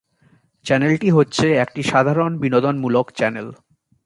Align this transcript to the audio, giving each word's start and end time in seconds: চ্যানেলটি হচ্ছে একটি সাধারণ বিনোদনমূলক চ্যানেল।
চ্যানেলটি 0.65 1.09
হচ্ছে 1.09 1.45
একটি 1.63 1.81
সাধারণ 1.83 2.31
বিনোদনমূলক 2.37 3.05
চ্যানেল। 3.11 3.47